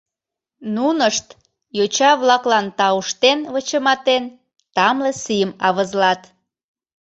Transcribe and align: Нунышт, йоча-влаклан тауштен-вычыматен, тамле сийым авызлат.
Нунышт, 0.75 1.27
йоча-влаклан 1.77 2.67
тауштен-вычыматен, 2.77 4.23
тамле 4.75 5.11
сийым 5.23 5.51
авызлат. 5.67 6.21